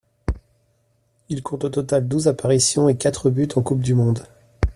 Il 1.29 1.43
compte 1.43 1.65
au 1.65 1.69
total 1.69 2.07
douze 2.07 2.27
apparitions 2.27 2.89
et 2.89 2.97
quatre 2.97 3.29
buts 3.29 3.47
en 3.55 3.61
Coupe 3.61 3.81
du 3.81 3.93
monde. 3.93 4.25